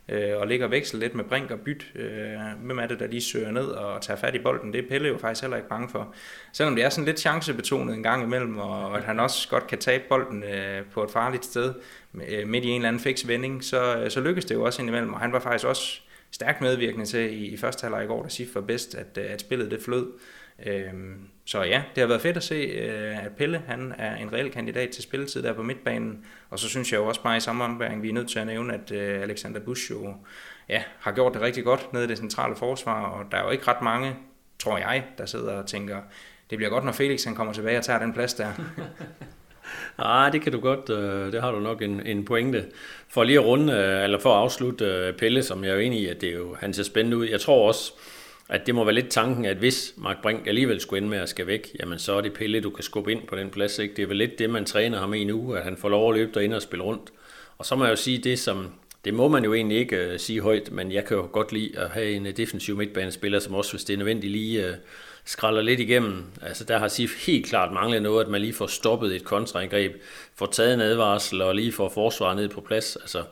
[0.09, 1.91] øh, og ligger og veksler lidt med Brink og Byt.
[1.95, 4.73] Øh, hvem er det, der lige søger ned og tager fat i bolden?
[4.73, 6.13] Det er Pelle jo faktisk heller ikke bange for.
[6.53, 9.77] Selvom det er sådan lidt chancebetonet en gang imellem, og at han også godt kan
[9.77, 11.73] tabe bolden øh, på et farligt sted
[12.27, 14.81] øh, midt i en eller anden fix vending, så, øh, så lykkes det jo også
[14.81, 15.13] indimellem.
[15.13, 15.99] Og han var faktisk også
[16.31, 19.25] stærkt medvirkende til i, i første halvleg i går, da Sif var bedst, at, øh,
[19.29, 20.07] at spillet det flød.
[20.65, 24.33] Øhm, så ja, det har været fedt at se, øh, at Pelle han er en
[24.33, 26.25] reel kandidat til spilletid der på midtbanen.
[26.49, 28.47] Og så synes jeg jo også bare i samme omgang, vi er nødt til at
[28.47, 30.13] nævne, at øh, Alexander Busch jo
[30.69, 33.05] ja, har gjort det rigtig godt nede i det centrale forsvar.
[33.05, 34.15] Og der er jo ikke ret mange,
[34.59, 35.97] tror jeg, der sidder og tænker,
[36.49, 38.51] det bliver godt, når Felix han kommer tilbage og tager den plads der.
[39.97, 42.65] Ah, det kan du godt, øh, det har du nok en, en pointe.
[43.07, 45.99] For lige at runde, øh, eller for at afslutte øh, Pelle, som jeg er enig
[45.99, 47.25] i, at det er jo, han ser spændende ud.
[47.25, 47.93] Jeg tror også,
[48.49, 51.29] at det må være lidt tanken, at hvis Mark Brink alligevel skulle ende med at
[51.29, 53.79] skal væk, jamen så er det Pelle, du kan skubbe ind på den plads.
[53.79, 53.95] Ikke?
[53.95, 56.17] Det er vel lidt det, man træner ham i nu, at han får lov at
[56.17, 57.13] løbe derinde og spille rundt.
[57.57, 58.73] Og så må jeg jo sige det, som
[59.05, 61.79] det må man jo egentlig ikke uh, sige højt, men jeg kan jo godt lide
[61.79, 64.77] at have en øh, defensiv midtbanespiller, som også, hvis det er nødvendigt, lige øh, uh,
[65.25, 66.23] skralder lidt igennem.
[66.41, 70.01] Altså der har Sif helt klart manglet noget, at man lige får stoppet et kontraangreb,
[70.35, 72.95] får taget en advarsel og lige får forsvaret ned på plads.
[72.95, 73.23] Altså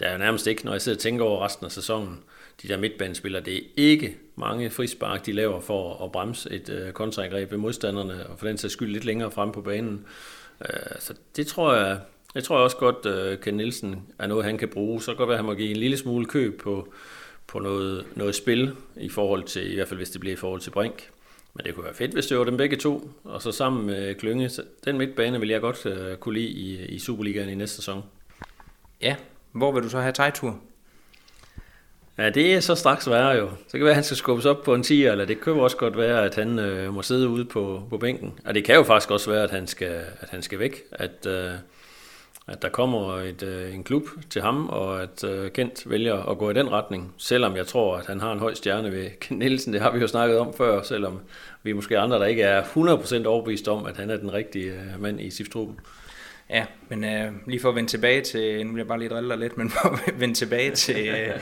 [0.00, 2.18] der er jo nærmest ikke, når jeg sidder og tænker over resten af sæsonen,
[2.62, 6.92] de der midtbanespillere, det er ikke mange frispark, de laver for at bremse et øh,
[6.92, 10.04] kontraangreb ved modstanderne, og for den sags skyld lidt længere frem på banen.
[10.60, 12.00] Øh, så det tror jeg,
[12.34, 15.02] jeg tror også godt, øh, Ken Nielsen er noget, han kan bruge.
[15.02, 16.92] Så kan det godt være, at han må give en lille smule køb på,
[17.46, 20.60] på noget, noget spil, i forhold til, i hvert fald hvis det bliver i forhold
[20.60, 21.10] til Brink.
[21.54, 24.14] Men det kunne være fedt, hvis det var dem begge to, og så sammen med
[24.14, 24.48] Klynge.
[24.48, 28.02] Så den midtbane vil jeg godt øh, kunne lide i, i Superligaen i næste sæson.
[29.00, 29.16] Ja,
[29.52, 30.60] hvor vil du så have tegtur?
[32.20, 33.50] Ja, det er så straks værre jo.
[33.68, 35.58] Så kan være, at han skal skubbes op på en 10, eller det kan jo
[35.58, 38.38] også godt være, at han øh, må sidde ude på, på bænken.
[38.44, 40.82] Og det kan jo faktisk også være, at han skal, at han skal væk.
[40.92, 41.50] At, øh,
[42.48, 46.38] at der kommer et, øh, en klub til ham, og at øh, Kent vælger at
[46.38, 47.14] gå i den retning.
[47.18, 49.72] Selvom jeg tror, at han har en høj stjerne ved Kent Nielsen.
[49.72, 51.20] Det har vi jo snakket om før, selvom
[51.62, 55.02] vi måske andre, der ikke er 100% overbevist om, at han er den rigtige øh,
[55.02, 55.80] mand i SIF-truppen.
[56.50, 59.30] Ja, men øh, lige for at vende tilbage til, nu vil jeg bare lige drille
[59.30, 61.40] dig lidt, men for at vende tilbage til, øh,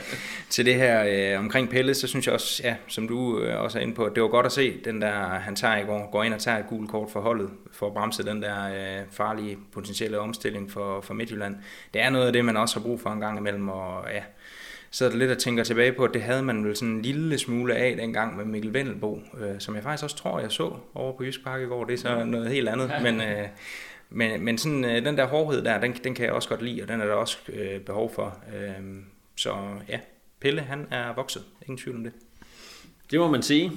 [0.49, 3.79] til det her øh, omkring Pelle, så synes jeg også, ja, som du øh, også
[3.79, 6.11] er inde på, at det var godt at se den der, han tager i går,
[6.11, 9.05] går ind og tager et gult kort for holdet, for at bremse den der øh,
[9.11, 11.55] farlige potentielle omstilling for, for Midtjylland.
[11.93, 14.21] Det er noget af det, man også har brug for en gang imellem, og ja,
[14.91, 17.01] så er det lidt at tænke tilbage på, at det havde man vel sådan en
[17.01, 20.73] lille smule af dengang med Mikkel Vendelbo, øh, som jeg faktisk også tror, jeg så
[20.93, 21.83] over på Jysk Park i går.
[21.83, 23.21] Det er så noget helt andet, men...
[23.21, 23.47] Øh,
[24.09, 26.81] men, men sådan, øh, den der hårdhed der, den, den kan jeg også godt lide,
[26.81, 28.43] og den er der også øh, behov for.
[28.55, 28.83] Øh,
[29.35, 29.55] så
[29.89, 29.99] ja,
[30.41, 32.13] Pelle han er vokset, ingen tvivl om det.
[33.11, 33.71] Det må man sige.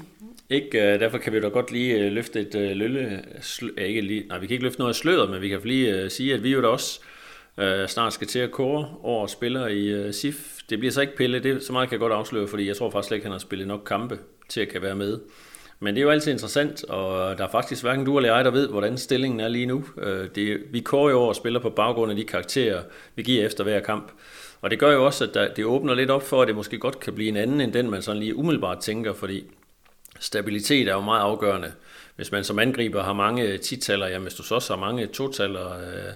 [0.50, 3.24] Ikke, øh, derfor kan vi da godt lige øh, løfte et øh, lølle...
[3.40, 5.94] Slø, ikke lige, nej, vi kan ikke løfte noget af sløret, men vi kan lige
[5.94, 7.00] øh, sige, at vi jo da også
[7.58, 10.58] øh, snart skal til at kåre over spillere i øh, SIF.
[10.70, 12.90] Det bliver så ikke Pelle, det, så meget kan jeg godt afsløre, fordi jeg tror
[12.90, 14.18] faktisk slet ikke, han har spillet nok kampe
[14.48, 15.20] til at kan være med.
[15.82, 18.50] Men det er jo altid interessant, og der er faktisk hverken du eller jeg, der
[18.50, 19.84] ved, hvordan stillingen er lige nu.
[19.98, 22.82] Øh, det, vi kører jo over og spiller på baggrund af de karakterer,
[23.14, 24.12] vi giver efter hver kamp.
[24.60, 26.78] Og det gør jo også, at der, det åbner lidt op for, at det måske
[26.78, 29.44] godt kan blive en anden, end den man sådan lige umiddelbart tænker, fordi
[30.20, 31.72] stabilitet er jo meget afgørende.
[32.16, 35.72] Hvis man som angriber har mange titaller, jamen hvis du så også har mange totaller,
[35.72, 36.12] øh,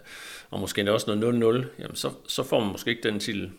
[0.51, 3.51] og måske også noget 0-0, jamen så, så får man måske ikke den titel.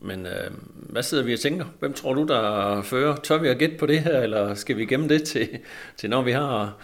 [0.00, 1.64] Men øh, hvad sidder vi og tænker?
[1.78, 3.16] Hvem tror du, der fører?
[3.16, 5.48] Tør vi at gætte på det her, eller skal vi gemme det til,
[5.96, 6.76] til når vi har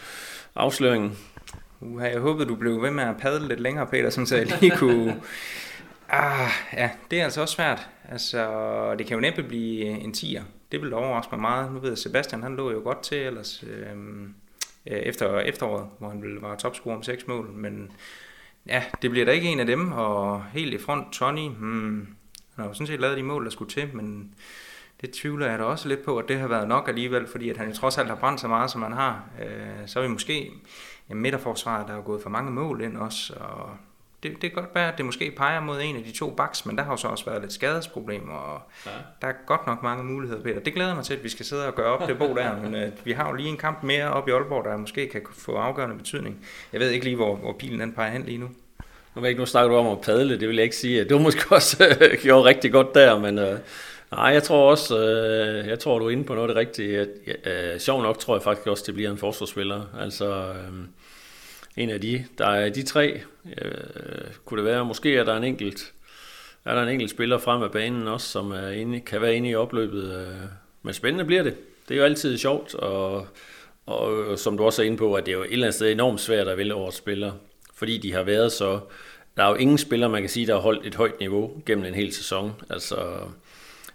[0.55, 1.19] afsløringen?
[1.81, 4.77] Uh, jeg håbede, du blev ved med at padle lidt længere, Peter, så jeg lige
[4.77, 5.17] kunne...
[6.09, 7.89] Ah, ja, det er altså også svært.
[8.09, 10.43] Altså, det kan jo næppe blive en tier.
[10.73, 11.73] Det vil overraske mig meget.
[11.73, 14.35] Nu ved jeg, Sebastian, han lå jo godt til ellers øhm,
[14.87, 17.51] øh, efter efteråret, hvor han ville være topscorer om seks mål.
[17.53, 17.93] Men
[18.67, 19.93] ja, det bliver da ikke en af dem.
[19.93, 22.09] Og helt i front, Tony, hmm,
[22.57, 24.35] han har jo sådan set lavet de mål, der skulle til, men
[25.01, 27.57] det tvivler jeg da også lidt på, at det har været nok alligevel, fordi at
[27.57, 29.25] han jo trods alt har brændt så meget, som han har.
[29.43, 30.51] Øh, så er vi måske
[31.09, 33.71] ja, midterforsvaret, der er gået for mange mål ind også, og
[34.23, 36.67] det, det kan godt være, at det måske peger mod en af de to baks,
[36.67, 38.91] men der har jo så også været lidt skadesproblemer, og ja.
[39.23, 40.61] der er godt nok mange muligheder, Peter.
[40.61, 42.75] Det glæder mig til, at vi skal sidde og gøre op det bo der, men
[42.75, 45.57] uh, vi har jo lige en kamp mere op i Aalborg, der måske kan få
[45.57, 46.47] afgørende betydning.
[46.73, 48.49] Jeg ved ikke lige, hvor, hvor pilen den peger hen lige nu.
[49.17, 51.05] Nu ved jeg ikke, nu snakker du om at padle, det vil jeg ikke sige.
[51.05, 53.59] Det var måske også øh, gjort rigtig godt der, men øh,
[54.11, 57.07] nej, jeg tror også, øh, jeg tror, du er inde på noget af det rigtige.
[57.45, 59.83] Øh, sjov nok tror jeg faktisk også, det bliver en forsvarsspiller.
[60.01, 60.85] Altså, øh,
[61.77, 63.21] en af de, der er de tre,
[63.63, 63.73] øh,
[64.45, 65.93] kunne det være, måske er der en enkelt,
[66.65, 69.49] er der en enkelt spiller frem af banen også, som er inde, kan være inde
[69.49, 70.15] i opløbet.
[70.15, 70.49] Øh,
[70.83, 71.55] men spændende bliver det.
[71.89, 73.27] Det er jo altid sjovt, og,
[73.87, 75.75] og øh, som du også er inde på, at det er jo et eller andet
[75.75, 77.33] sted enormt svært at vælge over spiller
[77.77, 78.81] fordi de har været så...
[79.37, 81.85] Der er jo ingen spiller, man kan sige, der har holdt et højt niveau gennem
[81.85, 82.53] en hel sæson.
[82.71, 82.97] Altså,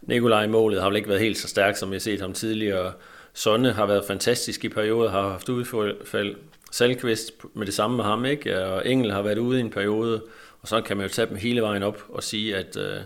[0.01, 2.93] Nikolaj målet har vel ikke været helt så stærk, som vi har set ham tidligere.
[3.33, 6.35] Sonne har været fantastisk i perioder, har haft udfald.
[6.71, 8.65] Salkvist med det samme med ham, ikke?
[8.65, 10.23] Og Engel har været ude i en periode,
[10.61, 12.97] og så kan man jo tage dem hele vejen op og sige, at øh,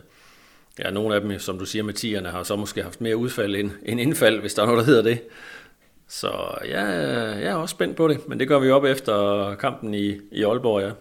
[0.80, 3.56] ja, nogle af dem, som du siger med tierne, har så måske haft mere udfald
[3.56, 5.20] end, end indfald, hvis der er noget, der hedder det.
[6.08, 6.86] Så ja,
[7.38, 10.44] jeg er også spændt på det, men det gør vi op efter kampen i, i
[10.44, 10.91] Aalborg, ja.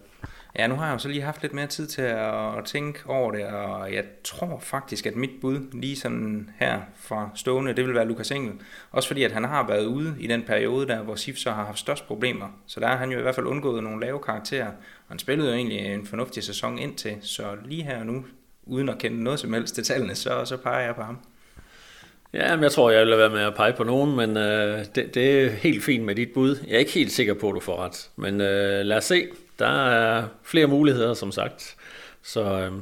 [0.58, 3.32] Ja, nu har jeg jo så lige haft lidt mere tid til at tænke over
[3.32, 7.94] det, og jeg tror faktisk, at mit bud lige sådan her fra stående, det vil
[7.94, 8.52] være Lukas Engel.
[8.90, 11.64] Også fordi, at han har været ude i den periode der, hvor Sif så har
[11.64, 12.46] haft størst problemer.
[12.66, 14.66] Så der har han jo i hvert fald undgået nogle lave karakterer.
[14.68, 18.24] Og han spillede jo egentlig en fornuftig sæson indtil, så lige her og nu,
[18.62, 21.18] uden at kende noget som helst til tallene, så, så peger jeg på ham.
[22.34, 25.14] Ja, men jeg tror, jeg vil være med at pege på nogen, men øh, det,
[25.14, 26.56] det er helt fint med dit bud.
[26.66, 29.26] Jeg er ikke helt sikker på, at du får ret, men øh, lad os se.
[29.58, 31.76] Der er flere muligheder, som sagt.
[32.22, 32.72] Så, øh,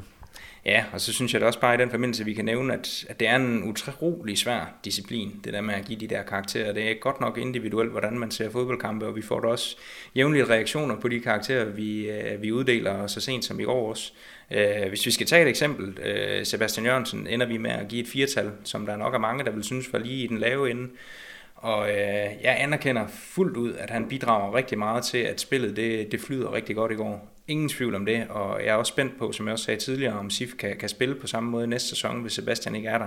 [0.64, 3.04] Ja, og så synes jeg da også bare i den forbindelse, vi kan nævne, at,
[3.08, 6.72] at det er en utrolig svær disciplin, det der med at give de der karakterer.
[6.72, 9.76] Det er godt nok individuelt, hvordan man ser fodboldkampe, og vi får da også
[10.16, 14.12] jævnlige reaktioner på de karakterer, vi, øh, vi uddeler så sent som i går også.
[14.50, 18.02] Øh, hvis vi skal tage et eksempel, øh, Sebastian Jørgensen, ender vi med at give
[18.02, 20.70] et firtal, som der nok er mange, der vil synes var lige i den lave
[20.70, 20.90] ende.
[21.54, 26.12] Og øh, jeg anerkender fuldt ud, at han bidrager rigtig meget til, at spillet det,
[26.12, 27.31] det flyder rigtig godt i går.
[27.46, 30.18] Ingen tvivl om det, og jeg er også spændt på, som jeg også sagde tidligere,
[30.18, 33.06] om Sif kan, kan spille på samme måde næste sæson, hvis Sebastian ikke er der.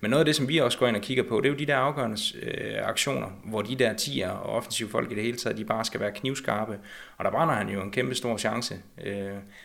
[0.00, 1.58] Men noget af det, som vi også går ind og kigger på, det er jo
[1.58, 5.36] de der afgørende øh, aktioner, hvor de der tiger og offensive folk i det hele
[5.36, 6.78] taget, de bare skal være knivskarpe.
[7.16, 8.74] Og der brænder han jo en kæmpe stor chance.
[9.04, 9.14] Øh,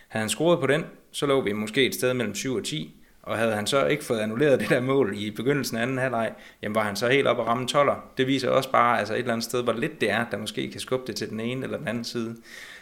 [0.08, 2.96] havde han scoret på den, så lå vi måske et sted mellem 7 og 10,
[3.22, 6.32] Og havde han så ikke fået annulleret det der mål i begyndelsen af anden halvleg,
[6.62, 8.10] jamen var han så helt op og ramme toller.
[8.18, 10.72] Det viser også bare altså et eller andet sted, hvor lidt det er, der måske
[10.72, 12.36] kan skubbe det til den ene eller den anden side.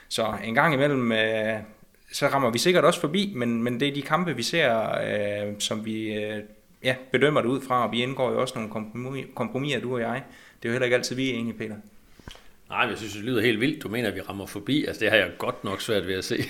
[0.09, 1.53] Så en gang imellem, øh,
[2.11, 5.53] så rammer vi sikkert også forbi, men, men det er de kampe, vi ser, øh,
[5.59, 6.39] som vi øh,
[6.83, 10.23] ja, bedømmer det ud fra, og vi indgår jo også nogle kompromiser, du og jeg.
[10.63, 11.75] Det er jo heller ikke altid, vi er enige, Peter.
[12.69, 13.83] Nej, jeg synes, det lyder helt vildt.
[13.83, 14.85] Du mener, at vi rammer forbi.
[14.85, 16.37] Altså, det har jeg godt nok svært ved at se.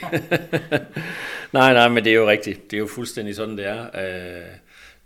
[1.54, 2.72] nej, nej, men det er jo rigtigt.
[2.72, 3.84] Det er jo fuldstændig sådan, det er.
[3.84, 4.46] Øh,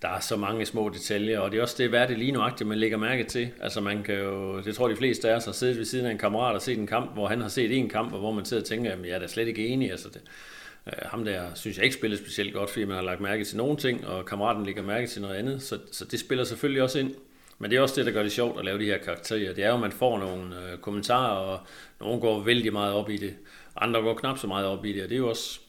[0.01, 2.67] der er så mange små detaljer, og det er også det, værd det lige nuagtigt,
[2.67, 3.49] man lægger mærke til.
[3.61, 6.11] Altså man kan jo, det tror de fleste af os har siddet ved siden af
[6.11, 8.45] en kammerat og set en kamp, hvor han har set en kamp, og hvor man
[8.45, 9.91] sidder og tænker, at jeg er da slet ikke enig.
[9.91, 10.21] Altså det,
[10.87, 13.57] øh, ham der synes jeg ikke spiller specielt godt, fordi man har lagt mærke til
[13.57, 16.99] nogle ting, og kammeraten lægger mærke til noget andet, så, så det spiller selvfølgelig også
[16.99, 17.13] ind.
[17.59, 19.53] Men det er også det, der gør det sjovt at lave de her karakterer.
[19.53, 21.59] Det er jo, at man får nogle øh, kommentarer, og
[21.99, 23.35] nogle går vældig meget op i det.
[23.75, 25.59] Andre går knap så meget op i det, og det er jo også...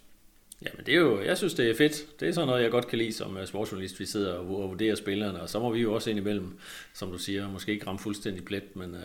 [0.66, 2.20] Jamen det er jo, jeg synes det er fedt.
[2.20, 4.00] Det er sådan noget, jeg godt kan lide som uh, sportsjournalist.
[4.00, 6.58] Vi sidder og vurderer spillerne, og så må vi jo også indimellem,
[6.94, 9.00] som du siger, måske ikke ramme fuldstændig plet, men uh,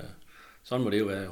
[0.63, 1.32] sådan må det jo være jo.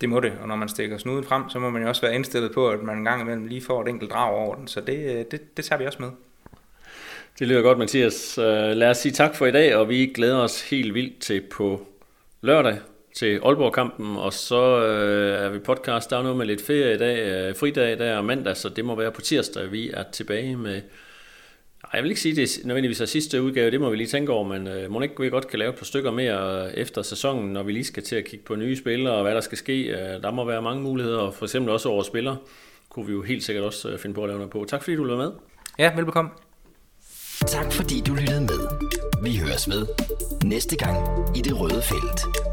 [0.00, 2.14] Det må det, og når man stikker snuden frem, så må man jo også være
[2.14, 4.68] indstillet på, at man en gang imellem lige får et enkelt drag over den.
[4.68, 6.10] Så det, øh, det, det tager vi også med.
[7.38, 8.38] Det lyder godt, Mathias.
[8.38, 8.44] Øh,
[8.76, 11.86] lad os sige tak for i dag, og vi glæder os helt vildt til på
[12.40, 12.78] lørdag
[13.14, 16.10] til Aalborg-kampen, og så øh, er vi podcast.
[16.10, 18.68] Der er noget med lidt ferie i dag, øh, fridag i dag og mandag, så
[18.68, 20.80] det må være på tirsdag, vi er tilbage med...
[21.94, 24.48] Jeg vil ikke sige, det nødvendigvis er sidste udgave, det må vi lige tænke over,
[24.48, 27.62] men øh, må ikke vi godt kan lave et par stykker mere efter sæsonen, når
[27.62, 29.82] vi lige skal til at kigge på nye spillere og hvad der skal ske.
[29.82, 32.36] Øh, der må være mange muligheder, for eksempel også over spillere,
[32.88, 34.64] kunne vi jo helt sikkert også øh, finde på at lave noget på.
[34.68, 35.30] Tak fordi du var med.
[35.78, 36.30] Ja, velbekomme.
[37.46, 38.68] Tak fordi du lyttede med.
[39.22, 39.86] Vi høres ved
[40.44, 40.96] næste gang
[41.36, 42.49] i det røde felt.